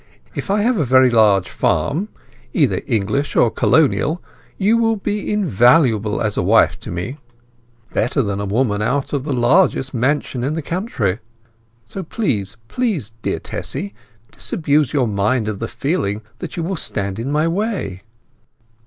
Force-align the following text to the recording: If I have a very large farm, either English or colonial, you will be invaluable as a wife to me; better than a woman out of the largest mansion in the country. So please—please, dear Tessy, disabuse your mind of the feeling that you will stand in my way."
If 0.33 0.49
I 0.49 0.61
have 0.63 0.79
a 0.79 0.83
very 0.83 1.11
large 1.11 1.47
farm, 1.47 2.09
either 2.53 2.81
English 2.87 3.35
or 3.35 3.51
colonial, 3.51 4.19
you 4.57 4.75
will 4.79 4.95
be 4.95 5.31
invaluable 5.31 6.23
as 6.23 6.37
a 6.37 6.41
wife 6.41 6.79
to 6.79 6.89
me; 6.89 7.17
better 7.93 8.23
than 8.23 8.39
a 8.39 8.45
woman 8.45 8.81
out 8.81 9.13
of 9.13 9.25
the 9.25 9.31
largest 9.31 9.93
mansion 9.93 10.43
in 10.43 10.55
the 10.55 10.63
country. 10.63 11.19
So 11.85 12.01
please—please, 12.01 13.13
dear 13.21 13.37
Tessy, 13.37 13.93
disabuse 14.31 14.91
your 14.91 15.07
mind 15.07 15.47
of 15.47 15.59
the 15.59 15.67
feeling 15.67 16.23
that 16.39 16.57
you 16.57 16.63
will 16.63 16.77
stand 16.77 17.19
in 17.19 17.31
my 17.31 17.47
way." 17.47 18.01